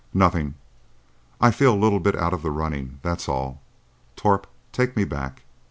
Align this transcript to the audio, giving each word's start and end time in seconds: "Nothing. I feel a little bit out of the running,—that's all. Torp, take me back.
"Nothing. 0.15 0.55
I 1.39 1.51
feel 1.51 1.75
a 1.75 1.77
little 1.77 1.99
bit 1.99 2.15
out 2.15 2.33
of 2.33 2.41
the 2.41 2.49
running,—that's 2.49 3.29
all. 3.29 3.61
Torp, 4.15 4.47
take 4.71 4.95
me 4.97 5.03
back. 5.03 5.43